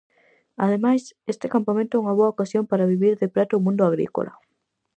[0.65, 4.33] Ademais, este campamento é unha boa ocasión para vivir de preto o mundo agrícola.